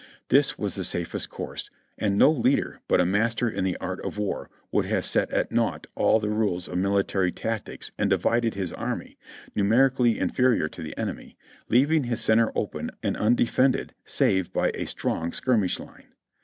[0.29, 4.17] This was the safest course, and no leader but a master in the art of
[4.17, 8.73] war would have set at naught all the rules of military tactics and divided his
[8.73, 9.19] army,
[9.53, 11.37] numerically inferior to the enemy,
[11.69, 16.07] leaving his center open and undefended save by a strong skirmish line.